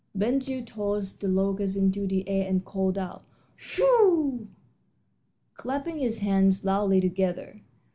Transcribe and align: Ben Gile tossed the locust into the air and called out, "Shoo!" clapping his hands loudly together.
Ben 0.15 0.39
Gile 0.39 0.65
tossed 0.65 1.21
the 1.21 1.27
locust 1.27 1.77
into 1.77 2.07
the 2.07 2.27
air 2.27 2.49
and 2.49 2.65
called 2.65 2.97
out, 2.97 3.21
"Shoo!" 3.55 4.47
clapping 5.53 5.99
his 5.99 6.17
hands 6.21 6.65
loudly 6.65 6.99
together. 6.99 7.61